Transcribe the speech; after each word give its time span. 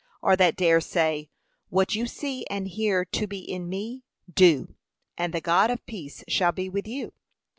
or 0.23 0.35
that 0.35 0.55
dare 0.55 0.81
say, 0.81 1.29
What 1.69 1.93
you 1.93 2.07
see 2.07 2.43
and 2.49 2.67
hear 2.67 3.05
to 3.05 3.27
be 3.27 3.37
in 3.37 3.69
me, 3.69 4.03
do, 4.33 4.73
'and 5.15 5.31
the 5.31 5.41
God 5.41 5.69
of 5.69 5.85
peace 5.85 6.23
shall 6.27 6.51
be 6.51 6.67
with 6.69 6.87
you 6.87 7.13